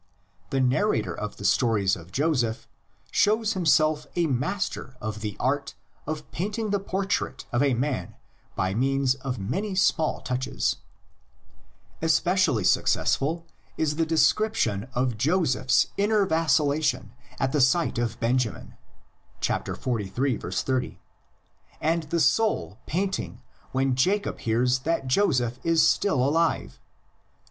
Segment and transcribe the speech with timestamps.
[0.49, 2.67] The narrator of the stories of Joseph
[3.11, 5.75] shows himself a master of the art
[6.07, 8.15] of painting the portrait of a man
[8.55, 10.77] by means of many small touches.
[12.01, 13.45] Especially sue 86 THE LEGENDS OF GENESIS.
[13.45, 18.73] cessful is the description of Joseph's inner vacilla tion at the sight of Benjamin
[19.39, 20.51] (xliii.
[20.65, 20.99] 30),
[21.79, 27.29] and the soul painting when Jacob hears that Joseph is still alive (xlv.